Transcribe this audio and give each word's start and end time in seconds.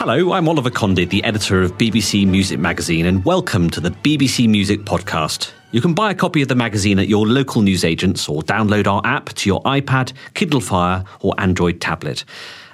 Hello, 0.00 0.32
I'm 0.32 0.48
Oliver 0.48 0.70
Condy, 0.70 1.04
the 1.04 1.22
editor 1.24 1.60
of 1.60 1.76
BBC 1.76 2.26
Music 2.26 2.58
Magazine, 2.58 3.04
and 3.04 3.22
welcome 3.22 3.68
to 3.68 3.80
the 3.82 3.90
BBC 3.90 4.48
Music 4.48 4.80
Podcast. 4.80 5.50
You 5.72 5.82
can 5.82 5.92
buy 5.92 6.10
a 6.10 6.14
copy 6.14 6.40
of 6.40 6.48
the 6.48 6.54
magazine 6.54 6.98
at 6.98 7.06
your 7.06 7.26
local 7.26 7.60
newsagents 7.60 8.26
or 8.26 8.40
download 8.40 8.86
our 8.86 9.02
app 9.04 9.26
to 9.34 9.46
your 9.46 9.60
iPad, 9.64 10.14
Kindle 10.32 10.62
Fire, 10.62 11.04
or 11.20 11.34
Android 11.36 11.82
tablet. 11.82 12.24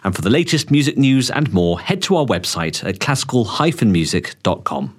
And 0.05 0.15
for 0.15 0.23
the 0.23 0.31
latest 0.31 0.71
music 0.71 0.97
news 0.97 1.29
and 1.29 1.53
more, 1.53 1.81
head 1.81 2.01
to 2.03 2.15
our 2.15 2.27
website 2.27 2.89
at 2.89 3.01
classical-music.com. 3.01 4.97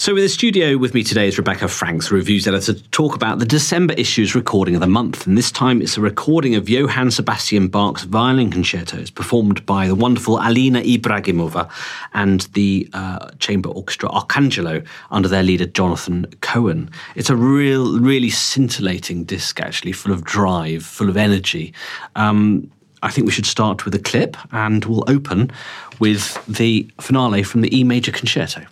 So, 0.00 0.14
in 0.14 0.22
the 0.22 0.28
studio 0.28 0.78
with 0.78 0.94
me 0.94 1.02
today 1.02 1.26
is 1.26 1.38
Rebecca 1.38 1.66
Franks, 1.66 2.12
reviews 2.12 2.46
editor, 2.46 2.72
to 2.72 2.88
talk 2.90 3.16
about 3.16 3.40
the 3.40 3.44
December 3.44 3.94
issue's 3.94 4.32
recording 4.32 4.76
of 4.76 4.80
the 4.80 4.86
month. 4.86 5.26
And 5.26 5.36
this 5.36 5.50
time 5.50 5.82
it's 5.82 5.96
a 5.96 6.00
recording 6.00 6.54
of 6.54 6.68
Johann 6.68 7.10
Sebastian 7.10 7.66
Bach's 7.66 8.04
violin 8.04 8.52
concertos, 8.52 9.10
performed 9.10 9.66
by 9.66 9.88
the 9.88 9.96
wonderful 9.96 10.38
Alina 10.38 10.82
Ibragimova 10.82 11.68
and 12.14 12.42
the 12.52 12.88
uh, 12.92 13.30
chamber 13.40 13.70
orchestra 13.70 14.08
Arcangelo 14.10 14.86
under 15.10 15.28
their 15.28 15.42
leader 15.42 15.66
Jonathan 15.66 16.26
Cohen. 16.42 16.92
It's 17.16 17.28
a 17.28 17.34
real, 17.34 17.98
really 17.98 18.30
scintillating 18.30 19.24
disc, 19.24 19.58
actually, 19.58 19.90
full 19.90 20.12
of 20.12 20.22
drive, 20.22 20.84
full 20.84 21.08
of 21.08 21.16
energy. 21.16 21.74
Um, 22.14 22.70
I 23.02 23.10
think 23.10 23.26
we 23.26 23.32
should 23.32 23.46
start 23.46 23.84
with 23.84 23.96
a 23.96 24.00
clip, 24.00 24.36
and 24.52 24.84
we'll 24.84 25.10
open 25.10 25.50
with 25.98 26.40
the 26.46 26.88
finale 27.00 27.42
from 27.42 27.62
the 27.62 27.76
E 27.76 27.82
major 27.82 28.12
concerto. 28.12 28.64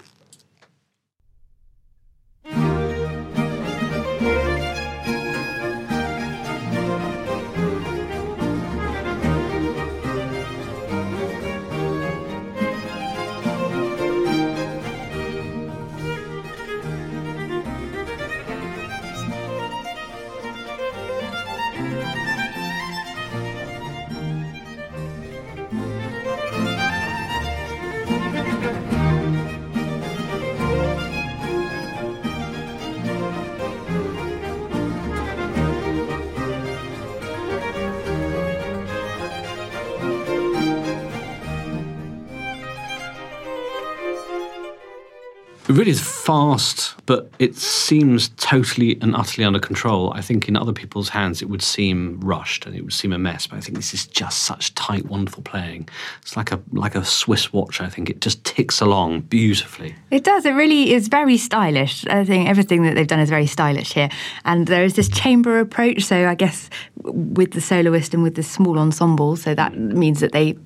Really 45.77 45.91
is 45.91 46.01
fast, 46.01 46.95
but 47.07 47.31
it 47.39 47.57
seems 47.57 48.31
totally 48.31 48.99
and 49.01 49.15
utterly 49.15 49.45
under 49.45 49.59
control. 49.59 50.13
I 50.13 50.21
think 50.21 50.49
in 50.49 50.57
other 50.57 50.73
people's 50.73 51.11
hands 51.11 51.43
it 51.43 51.49
would 51.49 51.63
seem 51.63 52.21
rushed 52.21 52.67
and 52.67 52.75
it 52.75 52.83
would 52.83 52.93
seem 52.93 53.13
a 53.13 53.19
mess, 53.19 53.47
but 53.47 53.57
I 53.57 53.61
think 53.61 53.77
this 53.77 53.93
is 53.93 54.07
just 54.07 54.45
such 54.45 54.75
tight, 54.75 55.07
wonderful 55.07 55.43
playing. 55.43 55.89
It's 56.23 56.37
like 56.37 56.53
a 56.53 56.61
like 56.73 56.95
a 56.95 57.05
Swiss 57.05 57.53
watch. 57.53 57.81
I 57.81 57.89
think 57.89 58.11
it 58.11 58.21
just 58.21 58.45
ticks 58.45 58.81
along 58.81 59.23
beautifully. 59.23 59.95
It 60.11 60.25
does. 60.25 60.47
It 60.47 60.53
really 60.53 60.93
is 60.93 61.09
very 61.09 61.37
stylish. 61.37 62.07
I 62.07 62.25
think 62.25 62.49
everything 62.49 62.83
that 62.85 62.95
they've 62.95 63.07
done 63.07 63.21
is 63.21 63.31
very 63.31 63.47
stylish 63.47 63.93
here, 63.93 64.09
and 64.45 64.67
there 64.67 64.85
is 64.85 64.95
this 64.95 65.09
chamber 65.09 65.59
approach. 65.61 66.05
So 66.05 66.29
I 66.29 66.35
guess 66.35 66.71
with 67.03 67.53
the 67.53 67.61
soloist 67.61 68.15
and 68.15 68.23
with 68.23 68.35
the 68.35 68.43
small 68.43 68.79
ensemble, 68.79 69.37
so 69.37 69.55
that 69.55 69.77
means 69.77 70.21
that 70.21 70.33
they 70.33 70.57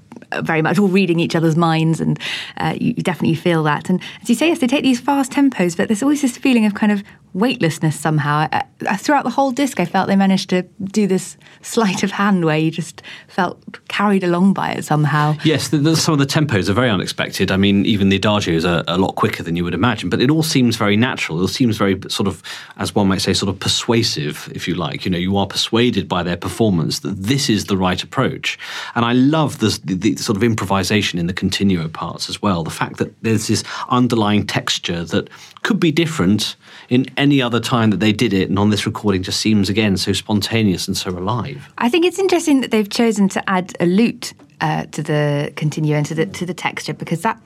very 0.43 0.63
much 0.63 0.79
all 0.79 0.89
reading 0.89 1.21
each 1.21 1.35
other's 1.35 1.57
minds, 1.57 2.01
and 2.01 2.19
uh, 2.57 2.75
you 2.81 2.95
definitely 2.95 3.35
feel 3.35 3.63
that. 3.65 3.91
And 3.91 4.01
as 4.23 4.29
you 4.29 4.35
say, 4.35 4.49
yes, 4.49 4.59
they 4.61 4.67
take 4.67 4.83
these 4.83 5.01
fast 5.01 5.33
tempos, 5.33 5.77
but 5.77 5.89
there's 5.89 6.03
always 6.03 6.23
this 6.23 6.37
feeling 6.37 6.67
of 6.67 6.75
kind 6.75 6.93
of 6.93 7.03
weightlessness 7.35 7.99
somehow. 7.99 8.49
Uh, 8.53 8.97
throughout 8.97 9.25
the 9.25 9.31
whole 9.31 9.51
disc, 9.51 9.79
I 9.79 9.85
felt 9.85 10.09
they 10.09 10.17
managed 10.17 10.51
to 10.51 10.63
do 10.83 11.07
this 11.07 11.37
sleight 11.63 12.03
of 12.03 12.11
hand 12.11 12.45
where 12.45 12.59
you 12.59 12.71
just 12.71 13.03
felt 13.29 13.63
carried 13.89 14.25
along 14.25 14.55
by 14.55 14.73
it 14.73 14.85
somehow. 14.85 15.37
Yes, 15.45 15.69
the, 15.69 15.79
the, 15.79 15.97
some 15.97 16.13
of 16.13 16.19
the 16.19 16.27
tempos 16.27 16.69
are 16.69 16.73
very 16.73 16.91
unexpected. 16.91 17.51
I 17.51 17.57
mean, 17.57 17.87
even 17.87 18.09
the 18.09 18.19
adagios 18.19 18.69
are 18.69 18.85
a 18.89 18.99
lot 18.99 19.15
quicker 19.15 19.43
than 19.43 19.57
you 19.57 19.65
would 19.65 19.75
imagine, 19.75 20.11
but 20.11 20.21
it 20.21 20.31
all 20.31 20.43
seems 20.43 20.77
very 20.77 20.97
natural. 20.97 21.39
It 21.39 21.43
all 21.43 21.49
seems 21.49 21.77
very 21.77 21.99
sort 22.09 22.27
of, 22.27 22.43
as 22.77 22.95
one 22.95 23.09
might 23.09 23.21
say, 23.21 23.33
sort 23.33 23.49
of 23.49 23.61
persuasive, 23.61 24.51
if 24.55 24.67
you 24.67 24.75
like. 24.75 25.05
You 25.05 25.11
know, 25.11 25.19
you 25.19 25.37
are 25.37 25.47
persuaded 25.47 26.09
by 26.09 26.23
their 26.23 26.37
performance 26.37 27.01
that 27.01 27.23
this 27.23 27.49
is 27.49 27.67
the 27.67 27.77
right 27.77 28.03
approach. 28.03 28.59
And 28.95 29.05
I 29.05 29.13
love 29.13 29.59
the, 29.59 29.79
the 29.85 30.17
sort 30.17 30.37
of 30.37 30.43
improvisation 30.43 31.19
in 31.19 31.27
the 31.27 31.33
continuo 31.33 31.89
parts 31.89 32.29
as 32.29 32.43
well. 32.43 32.65
The 32.65 32.71
fact 32.71 32.97
that 32.97 33.15
there's 33.23 33.47
this 33.47 33.63
underlying 33.89 34.47
texture 34.47 35.05
that 35.05 35.29
could 35.63 35.79
be 35.79 35.93
different 35.93 36.57
in 36.89 37.07
any 37.21 37.43
other 37.43 37.61
time 37.61 37.91
that 37.91 38.01
they 38.01 38.13
did 38.13 38.33
it, 38.33 38.49
and 38.49 38.59
on 38.59 38.71
this 38.71 38.87
recording 38.87 39.23
just 39.23 39.41
seems 39.41 39.69
again 39.69 39.97
so 39.97 40.13
spontaneous 40.13 40.89
and 40.89 40.97
so 40.97 41.11
alive. 41.11 41.73
I 41.79 41.89
think 41.89 42.05
it's 42.07 42.19
interesting 42.19 42.63
that 42.63 42.71
they've 42.71 42.89
chosen 42.89 43.29
to 43.31 43.49
add 43.49 43.77
a 43.79 43.87
lute 43.87 44.33
uh, 44.63 44.87
to 44.87 45.03
the 45.03 45.53
continuo 45.55 45.99
and 45.99 46.07
to 46.07 46.15
the 46.15 46.27
to 46.27 46.47
the 46.47 46.55
texture 46.55 46.95
because 46.95 47.21
that 47.23 47.39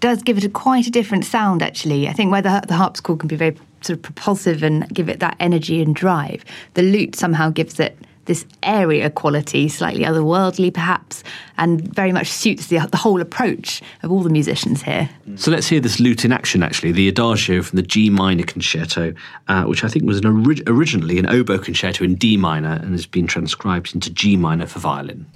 does 0.00 0.22
give 0.22 0.36
it 0.36 0.44
a 0.44 0.48
quite 0.50 0.86
a 0.86 0.90
different 0.90 1.24
sound. 1.24 1.62
Actually, 1.62 2.08
I 2.08 2.12
think 2.12 2.30
where 2.30 2.42
the, 2.42 2.62
the 2.68 2.74
harpsichord 2.74 3.20
can 3.20 3.28
be 3.28 3.36
very 3.36 3.56
sort 3.80 3.96
of 3.96 4.02
propulsive 4.02 4.62
and 4.62 4.88
give 4.94 5.08
it 5.08 5.18
that 5.20 5.36
energy 5.40 5.82
and 5.82 5.94
drive, 5.94 6.44
the 6.74 6.82
lute 6.82 7.16
somehow 7.16 7.50
gives 7.50 7.80
it 7.80 7.96
this 8.24 8.46
area 8.62 9.10
quality, 9.10 9.68
slightly 9.68 10.04
otherworldly 10.04 10.72
perhaps, 10.72 11.24
and 11.58 11.94
very 11.94 12.12
much 12.12 12.30
suits 12.30 12.68
the, 12.68 12.78
the 12.90 12.96
whole 12.96 13.20
approach 13.20 13.82
of 14.02 14.10
all 14.10 14.22
the 14.22 14.30
musicians 14.30 14.82
here. 14.82 15.08
So 15.36 15.50
let's 15.50 15.68
hear 15.68 15.80
this 15.80 16.00
lute 16.00 16.24
in 16.24 16.32
action, 16.32 16.62
actually, 16.62 16.92
the 16.92 17.08
Adagio 17.08 17.62
from 17.62 17.76
the 17.76 17.82
G 17.82 18.10
minor 18.10 18.44
concerto, 18.44 19.14
uh, 19.48 19.64
which 19.64 19.84
I 19.84 19.88
think 19.88 20.04
was 20.04 20.18
an 20.18 20.26
ori- 20.26 20.62
originally 20.66 21.18
an 21.18 21.26
oboe 21.28 21.58
concerto 21.58 22.04
in 22.04 22.14
D 22.14 22.36
minor 22.36 22.80
and 22.82 22.92
has 22.92 23.06
been 23.06 23.26
transcribed 23.26 23.94
into 23.94 24.10
G 24.10 24.36
minor 24.36 24.66
for 24.66 24.78
violin. 24.78 25.26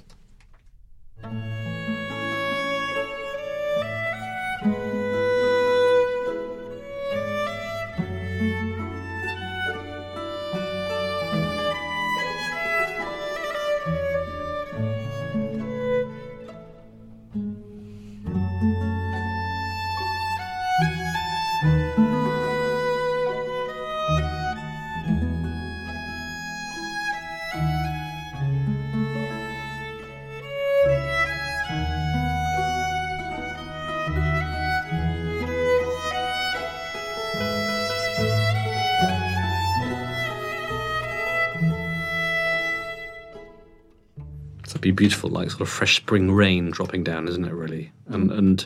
Be 44.87 45.03
beautiful, 45.03 45.29
like 45.29 45.49
sort 45.49 45.61
of 45.61 45.69
fresh 45.69 45.97
spring 45.97 46.31
rain 46.31 46.71
dropping 46.71 47.03
down, 47.03 47.27
isn't 47.27 47.45
it? 47.45 47.53
Really, 47.53 47.91
and 48.07 48.31
and 48.31 48.65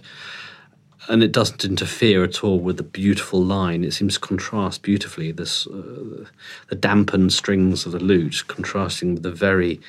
and 1.08 1.24
it 1.24 1.32
doesn't 1.32 1.66
interfere 1.66 2.24
at 2.24 2.44
all 2.44 2.60
with 2.60 2.78
the 2.78 2.84
beautiful 2.84 3.44
line. 3.44 3.84
It 3.84 3.94
seems 3.94 4.16
to 4.16 4.20
contrast 4.20 4.84
beautifully. 4.84 5.32
This 5.32 5.68
uh, 5.68 6.26
the 6.70 6.76
dampened 6.76 7.34
strings 7.34 7.86
of 7.86 7.92
the 7.92 8.00
lute 8.00 8.44
contrasting 8.48 9.16
with 9.16 9.24
the 9.24 9.32
very 9.32 9.80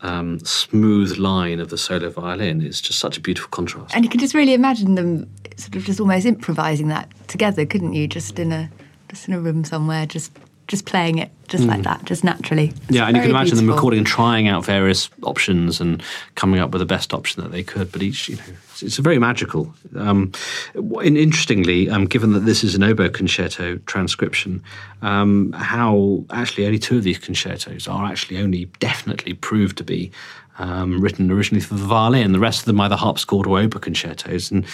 um, 0.00 0.38
smooth 0.40 1.16
line 1.18 1.60
of 1.60 1.70
the 1.70 1.78
solo 1.78 2.10
violin. 2.10 2.62
It's 2.62 2.80
just 2.80 2.98
such 2.98 3.16
a 3.16 3.20
beautiful 3.20 3.48
contrast. 3.50 3.94
And 3.94 4.04
you 4.04 4.10
can 4.10 4.20
just 4.20 4.34
really 4.34 4.54
imagine 4.54 4.94
them 4.94 5.28
sort 5.56 5.76
of 5.76 5.84
just 5.84 6.00
almost 6.00 6.26
improvising 6.26 6.88
that 6.88 7.08
together, 7.28 7.66
couldn't 7.66 7.94
you? 7.94 8.06
Just 8.06 8.38
in 8.38 8.52
a 8.52 8.70
just 9.08 9.28
in 9.28 9.34
a 9.34 9.40
room 9.40 9.64
somewhere, 9.64 10.06
just 10.06 10.32
just 10.66 10.86
playing 10.86 11.18
it 11.18 11.30
just 11.48 11.64
mm. 11.64 11.68
like 11.68 11.82
that, 11.82 12.04
just 12.04 12.24
naturally. 12.24 12.68
It's 12.68 12.90
yeah, 12.90 13.06
and 13.06 13.16
you 13.16 13.22
can 13.22 13.30
imagine 13.30 13.56
beautiful. 13.56 13.66
them 13.66 13.74
recording 13.74 13.98
and 13.98 14.06
trying 14.06 14.48
out 14.48 14.64
various 14.64 15.10
options 15.22 15.80
and 15.80 16.02
coming 16.34 16.60
up 16.60 16.70
with 16.70 16.80
the 16.80 16.86
best 16.86 17.12
option 17.12 17.42
that 17.42 17.52
they 17.52 17.62
could. 17.62 17.92
But 17.92 18.02
each, 18.02 18.28
you 18.28 18.36
know, 18.36 18.42
it's, 18.70 18.82
it's 18.82 18.96
very 18.96 19.18
magical. 19.18 19.74
Um, 19.96 20.32
and 20.74 21.16
interestingly, 21.18 21.90
um, 21.90 22.06
given 22.06 22.32
that 22.32 22.40
this 22.40 22.64
is 22.64 22.74
an 22.74 22.82
oboe 22.82 23.10
concerto 23.10 23.76
transcription, 23.86 24.62
um, 25.02 25.52
how 25.52 26.24
actually 26.30 26.66
only 26.66 26.78
two 26.78 26.96
of 26.96 27.04
these 27.04 27.18
concertos 27.18 27.86
are 27.86 28.06
actually 28.06 28.38
only 28.38 28.64
definitely 28.78 29.34
proved 29.34 29.76
to 29.78 29.84
be 29.84 30.10
um, 30.58 31.00
written 31.00 31.30
originally 31.30 31.60
for 31.60 31.74
the 31.74 31.84
violin. 31.84 32.32
The 32.32 32.38
rest 32.38 32.60
of 32.60 32.66
them 32.66 32.80
either 32.80 32.96
harpsichord 32.96 33.46
or 33.46 33.58
oboe 33.58 33.78
concertos. 33.78 34.50
And 34.50 34.64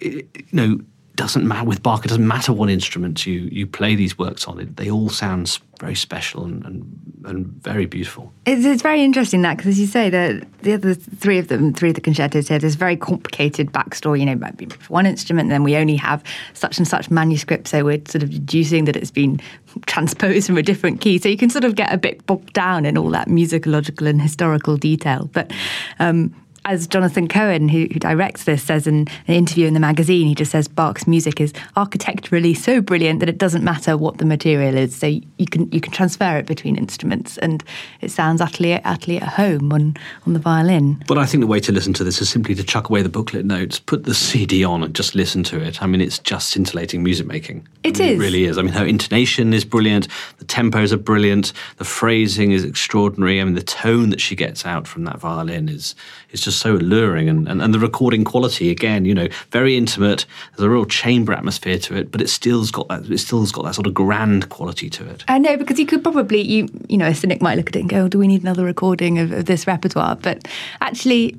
you 0.00 0.28
know 0.52 0.80
doesn't 1.20 1.46
matter 1.46 1.66
with 1.66 1.82
Bach. 1.82 2.04
It 2.04 2.08
doesn't 2.08 2.26
matter 2.26 2.52
what 2.52 2.70
instrument 2.70 3.26
you 3.26 3.40
you 3.52 3.66
play 3.66 3.94
these 3.94 4.16
works 4.16 4.46
on. 4.46 4.58
It, 4.58 4.76
they 4.76 4.90
all 4.90 5.10
sound 5.10 5.58
very 5.78 5.94
special 5.94 6.44
and, 6.44 6.64
and, 6.64 7.24
and 7.24 7.46
very 7.62 7.86
beautiful. 7.86 8.32
It's, 8.46 8.64
it's 8.64 8.82
very 8.82 9.02
interesting 9.02 9.42
that 9.42 9.56
because, 9.56 9.68
as 9.68 9.80
you 9.80 9.86
say, 9.86 10.08
the 10.08 10.46
the 10.62 10.72
other 10.72 10.94
three 10.94 11.38
of 11.38 11.48
them, 11.48 11.74
three 11.74 11.90
of 11.90 11.94
the 11.94 12.00
concertos 12.00 12.48
here, 12.48 12.58
there's 12.58 12.74
very 12.74 12.96
complicated 12.96 13.70
backstory. 13.70 14.20
You 14.20 14.26
know, 14.26 14.34
might 14.36 14.56
be 14.56 14.66
for 14.66 14.92
one 14.92 15.04
instrument, 15.04 15.50
then 15.50 15.62
we 15.62 15.76
only 15.76 15.96
have 15.96 16.24
such 16.54 16.78
and 16.78 16.88
such 16.88 17.10
manuscript, 17.10 17.68
so 17.68 17.84
we're 17.84 18.00
sort 18.06 18.22
of 18.22 18.30
deducing 18.30 18.86
that 18.86 18.96
it's 18.96 19.10
been 19.10 19.40
transposed 19.86 20.46
from 20.46 20.56
a 20.56 20.62
different 20.62 21.02
key. 21.02 21.18
So 21.18 21.28
you 21.28 21.36
can 21.36 21.50
sort 21.50 21.64
of 21.64 21.74
get 21.74 21.92
a 21.92 21.98
bit 21.98 22.24
bogged 22.24 22.54
down 22.54 22.86
in 22.86 22.96
all 22.96 23.10
that 23.10 23.28
musicological 23.28 24.08
and 24.08 24.22
historical 24.22 24.78
detail. 24.78 25.28
But 25.34 25.52
um, 25.98 26.34
as 26.64 26.86
Jonathan 26.86 27.28
Cohen, 27.28 27.68
who, 27.68 27.86
who, 27.92 27.98
directs 27.98 28.44
this, 28.44 28.62
says 28.62 28.86
in 28.86 29.06
an 29.26 29.34
interview 29.34 29.66
in 29.66 29.74
the 29.74 29.80
magazine, 29.80 30.26
he 30.26 30.34
just 30.34 30.50
says 30.50 30.68
Bach's 30.68 31.06
music 31.06 31.40
is 31.40 31.52
architecturally 31.76 32.54
so 32.54 32.80
brilliant 32.80 33.20
that 33.20 33.28
it 33.28 33.38
doesn't 33.38 33.64
matter 33.64 33.96
what 33.96 34.18
the 34.18 34.24
material 34.24 34.76
is. 34.76 34.94
So 34.94 35.06
you 35.06 35.46
can 35.50 35.70
you 35.72 35.80
can 35.80 35.92
transfer 35.92 36.36
it 36.36 36.46
between 36.46 36.76
instruments, 36.76 37.38
and 37.38 37.64
it 38.00 38.10
sounds 38.10 38.40
utterly 38.40 38.82
utterly 38.84 39.18
at 39.18 39.28
home 39.28 39.72
on 39.72 39.96
on 40.26 40.32
the 40.32 40.38
violin. 40.38 41.02
But 41.06 41.18
I 41.18 41.26
think 41.26 41.40
the 41.40 41.46
way 41.46 41.60
to 41.60 41.72
listen 41.72 41.92
to 41.94 42.04
this 42.04 42.20
is 42.20 42.28
simply 42.28 42.54
to 42.54 42.62
chuck 42.62 42.88
away 42.88 43.02
the 43.02 43.08
booklet 43.08 43.44
notes, 43.44 43.78
put 43.78 44.04
the 44.04 44.14
CD 44.14 44.64
on, 44.64 44.82
and 44.82 44.94
just 44.94 45.14
listen 45.14 45.42
to 45.44 45.60
it. 45.60 45.82
I 45.82 45.86
mean, 45.86 46.00
it's 46.00 46.18
just 46.18 46.50
scintillating 46.50 47.02
music 47.02 47.26
making. 47.26 47.66
It 47.82 48.00
I 48.00 48.04
mean, 48.04 48.12
is. 48.12 48.18
It 48.18 48.22
really 48.22 48.44
is. 48.44 48.58
I 48.58 48.62
mean, 48.62 48.72
her 48.74 48.84
intonation 48.84 49.54
is 49.54 49.64
brilliant. 49.64 50.08
The 50.38 50.44
tempos 50.44 50.92
are 50.92 50.98
brilliant. 50.98 51.52
The 51.78 51.84
phrasing 51.84 52.52
is 52.52 52.64
extraordinary. 52.64 53.40
I 53.40 53.44
mean, 53.44 53.54
the 53.54 53.62
tone 53.62 54.10
that 54.10 54.20
she 54.20 54.36
gets 54.36 54.66
out 54.66 54.86
from 54.86 55.04
that 55.04 55.18
violin 55.18 55.68
is 55.68 55.94
is 56.30 56.40
just 56.40 56.49
so 56.56 56.76
alluring 56.76 57.28
and, 57.28 57.48
and, 57.48 57.62
and, 57.62 57.74
the 57.74 57.78
recording 57.78 58.24
quality 58.24 58.70
again 58.70 59.04
you 59.04 59.14
know 59.14 59.28
very 59.50 59.76
intimate. 59.76 60.26
There's 60.56 60.66
a 60.66 60.70
real 60.70 60.84
chamber 60.84 61.32
atmosphere 61.32 61.78
to 61.78 61.96
it 61.96 62.10
but 62.10 62.20
it 62.20 62.28
still's 62.28 62.70
got 62.70 62.88
that 62.88 63.10
it 63.10 63.18
still's 63.18 63.52
got 63.52 63.64
that 63.64 63.74
sort 63.74 63.86
of 63.86 63.94
grand 63.94 64.48
quality 64.48 64.90
to 64.90 65.08
it. 65.08 65.24
I 65.28 65.38
know 65.38 65.56
because 65.56 65.78
you 65.78 65.86
could 65.86 66.02
probably 66.02 66.40
you 66.40 66.68
you 66.88 66.96
know 66.96 67.06
a 67.06 67.14
cynic 67.14 67.40
might 67.42 67.56
look 67.56 67.68
at 67.68 67.76
it 67.76 67.80
and 67.80 67.88
go 67.88 68.04
oh, 68.04 68.08
do 68.08 68.18
we 68.18 68.26
need 68.26 68.42
another 68.42 68.64
recording 68.64 69.18
of, 69.18 69.32
of 69.32 69.46
this 69.46 69.66
repertoire? 69.66 70.16
But 70.16 70.48
actually 70.80 71.38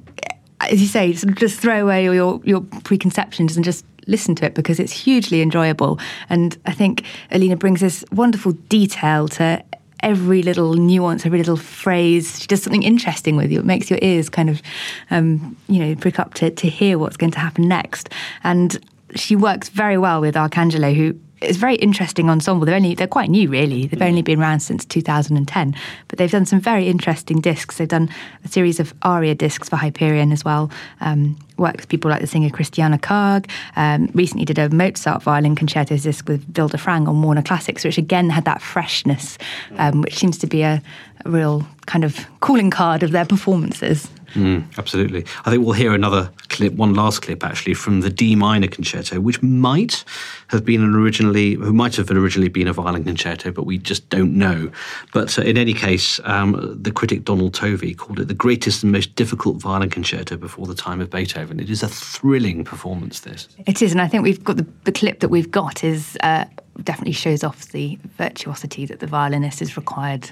as 0.62 0.82
you 0.82 0.88
say 0.88 1.14
sort 1.14 1.32
of 1.32 1.38
just 1.38 1.60
throw 1.60 1.82
away 1.82 2.04
your 2.04 2.42
your 2.44 2.62
preconceptions 2.84 3.56
and 3.56 3.66
just 3.66 3.86
listen 4.08 4.36
to 4.36 4.46
it 4.46 4.56
because 4.56 4.80
it's 4.80 4.92
hugely 4.92 5.42
enjoyable. 5.42 6.00
And 6.30 6.58
i 6.66 6.72
think 6.72 7.04
alina 7.32 7.56
brings 7.56 7.82
this 7.82 8.04
wonderful 8.12 8.54
detail 8.70 9.28
to 9.30 9.64
every 10.04 10.42
little 10.44 10.74
nuance, 10.74 11.26
every 11.26 11.38
little 11.38 11.58
phrase. 11.58 12.40
She 12.40 12.48
does 12.48 12.64
something 12.64 12.84
interesting 12.84 13.36
with 13.36 13.52
you. 13.52 13.60
It 13.60 13.66
makes 13.66 13.90
your 13.90 14.00
ears 14.02 14.30
kind 14.30 14.50
of, 14.50 14.62
um, 15.10 15.56
you 15.68 15.80
know, 15.80 15.96
prick 15.96 16.20
up 16.20 16.34
to, 16.36 16.50
to 16.52 16.70
hear 16.70 16.98
what's 16.98 17.18
going 17.18 17.32
to 17.32 17.40
happen 17.40 17.68
next. 17.68 18.10
And 18.44 18.84
she 19.16 19.36
works 19.36 19.70
very 19.70 19.98
well 19.98 20.22
with 20.22 20.36
Arcangelo, 20.36 20.96
who 20.96 21.20
is 21.42 21.58
very 21.58 21.76
interesting 21.76 22.30
ensemble. 22.30 22.66
They're 22.66 22.76
only 22.76 22.96
they're 22.96 23.08
quite 23.08 23.30
new, 23.30 23.50
really. 23.50 23.88
They've 23.88 24.02
only 24.02 24.22
been 24.22 24.40
around 24.40 24.62
since 24.62 24.86
2010, 24.86 25.76
but 26.08 26.18
they've 26.18 26.32
done 26.32 26.46
some 26.46 26.60
very 26.60 26.88
interesting 26.88 27.42
discs. 27.42 27.78
They've 27.78 27.88
done 27.88 28.10
a 28.46 28.48
series 28.48 28.80
of 28.80 28.94
aria 29.02 29.36
discs 29.36 29.70
for 29.70 29.76
Hyperion 29.76 30.32
as 30.32 30.46
well. 30.46 30.72
Um, 31.00 31.38
worked 31.58 31.78
with 31.78 31.90
people 31.90 32.10
like 32.10 32.22
the 32.22 32.28
singer 32.28 32.50
Christiane 32.50 32.98
Karg. 32.98 33.50
Um, 33.76 34.10
recently 34.14 34.46
did 34.46 34.58
a 34.58 34.70
Mozart 34.70 35.24
violin 35.24 35.56
concerto 35.56 35.98
disc 35.98 36.28
with 36.28 36.52
Vilde 36.54 36.80
Frang 36.80 37.08
on 37.08 37.22
Warner 37.22 37.44
Classics, 37.44 37.84
which 37.84 37.98
again 37.98 38.30
had 38.30 38.46
that 38.46 38.62
freshness, 38.62 39.38
um, 39.78 40.02
which 40.02 40.16
seems 40.16 40.38
to 40.40 40.48
be 40.48 40.64
a, 40.64 40.82
a 41.26 41.30
real 41.30 41.66
kind 41.86 42.04
of 42.04 42.26
calling 42.40 42.70
card 42.70 43.04
of 43.04 43.12
their 43.12 43.26
performances. 43.26 44.10
Mm, 44.34 44.78
absolutely. 44.78 45.26
I 45.46 45.50
think 45.50 45.64
we'll 45.64 45.74
hear 45.74 45.94
another 45.94 46.32
clip, 46.50 46.74
one 46.74 46.94
last 46.94 47.22
clip 47.22 47.44
actually, 47.44 47.74
from 47.74 48.02
the 48.02 48.10
D 48.10 48.36
minor 48.36 48.68
concerto, 48.68 49.20
which 49.20 49.42
might 49.42 50.04
have 50.48 50.66
been 50.66 50.84
an 50.84 50.96
originally, 50.96 51.56
who 51.56 51.74
might 51.74 51.96
have 51.96 52.10
originally 52.12 52.50
been 52.50 52.68
a 52.68 52.74
violin 52.74 53.04
concerto, 53.04 53.52
but 53.52 53.66
we 53.66 53.78
just 53.78 54.10
don't 54.10 54.38
know. 54.38 54.72
But 55.14 55.38
uh, 55.38 55.44
in 55.44 55.58
any 55.58 55.74
case, 55.74 56.20
um, 56.24 56.78
the 56.82 56.92
critic 56.92 57.26
Donald 57.26 57.54
Tovey 57.54 57.94
called 57.94 58.20
it 58.20 58.28
the 58.28 58.34
greatest 58.34 58.84
and 58.84 58.92
most 58.92 59.16
difficult 59.16 59.58
violin 59.58 59.90
concerto 59.90 60.38
before 60.38 60.68
the 60.68 60.76
time 60.76 61.02
of 61.02 61.10
Beethoven. 61.10 61.60
It 61.60 61.70
is 61.70 61.84
a 61.84 61.88
thrilling 61.88 62.64
performance, 62.64 63.22
this. 63.22 63.48
It 63.66 63.82
is, 63.82 63.92
and 63.92 64.02
I 64.02 64.08
think 64.08 64.24
we've 64.24 64.44
got 64.44 64.58
the, 64.58 64.68
the 64.84 64.92
clip 64.92 65.20
that 65.20 65.30
we've 65.30 65.52
got 65.52 65.84
is. 65.84 66.18
Uh, 66.22 66.46
definitely 66.84 67.14
shows 67.14 67.44
off 67.44 67.72
the 67.74 68.00
virtuosity 68.18 68.86
that 68.86 69.02
the 69.02 69.06
violinist 69.06 69.62
is 69.62 69.76
required 69.78 70.32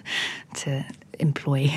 to 0.56 0.86
employ. 1.19 1.69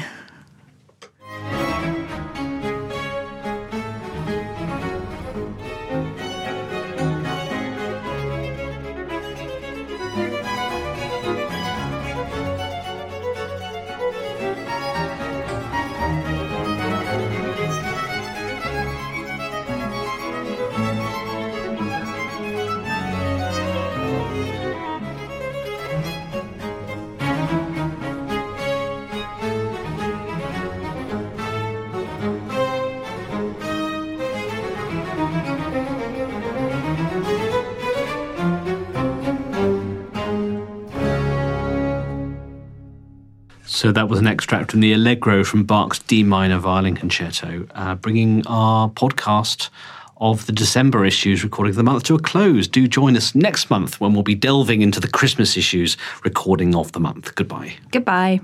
So 43.83 43.91
that 43.91 44.09
was 44.09 44.21
an 44.21 44.29
extract 44.29 44.71
from 44.71 44.79
the 44.79 44.93
Allegro 44.93 45.43
from 45.43 45.65
Bach's 45.65 45.99
D 45.99 46.23
minor 46.23 46.59
violin 46.59 46.95
concerto, 46.95 47.67
uh, 47.75 47.97
bringing 47.97 48.47
our 48.47 48.89
podcast 48.89 49.71
of 50.19 50.47
the 50.47 50.53
December 50.53 51.05
issues 51.05 51.43
recording 51.43 51.71
of 51.71 51.77
the 51.77 51.83
month 51.83 52.05
to 52.05 52.15
a 52.15 52.21
close. 52.21 52.69
Do 52.69 52.87
join 52.87 53.17
us 53.17 53.35
next 53.35 53.71
month 53.71 54.01
when 54.01 54.13
we'll 54.13 54.23
be 54.23 54.37
delving 54.37 54.83
into 54.83 55.01
the 55.01 55.09
Christmas 55.09 55.57
issues 55.57 55.97
recording 56.23 56.77
of 56.77 56.93
the 56.93 57.01
month. 57.01 57.35
Goodbye. 57.35 57.75
Goodbye. 57.91 58.41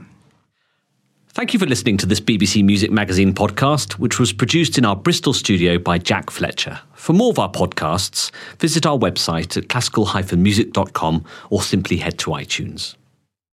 Thank 1.28 1.52
you 1.52 1.60
for 1.60 1.66
listening 1.66 1.98
to 1.98 2.06
this 2.06 2.20
BBC 2.20 2.64
Music 2.64 2.90
Magazine 2.90 3.32
podcast, 3.32 3.92
which 3.92 4.18
was 4.18 4.32
produced 4.32 4.76
in 4.76 4.84
our 4.84 4.96
Bristol 4.96 5.32
studio 5.32 5.78
by 5.78 5.98
Jack 5.98 6.30
Fletcher. 6.30 6.80
For 6.94 7.12
more 7.12 7.30
of 7.30 7.38
our 7.38 7.48
podcasts, 7.52 8.32
visit 8.58 8.86
our 8.86 8.98
website 8.98 9.56
at 9.56 9.68
classical-music.com 9.68 11.24
or 11.50 11.62
simply 11.62 11.98
head 11.98 12.18
to 12.18 12.30
iTunes. 12.30 12.96